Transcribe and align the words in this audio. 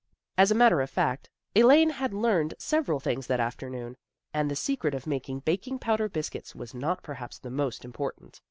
As 0.35 0.49
a 0.49 0.55
matter 0.55 0.81
of 0.81 0.89
fact, 0.89 1.29
Elaine 1.55 1.91
had 1.91 2.11
learned 2.11 2.55
sev 2.57 2.87
eral 2.87 2.99
things 2.99 3.27
that 3.27 3.39
afternoon, 3.39 3.97
and 4.33 4.49
the 4.49 4.55
secret 4.55 4.95
of 4.95 5.05
making 5.05 5.41
baking 5.41 5.77
powder 5.77 6.09
biscuits 6.09 6.55
was 6.55 6.73
not 6.73 7.03
perhaps 7.03 7.37
the 7.37 7.51
most 7.51 7.85
important. 7.85 8.39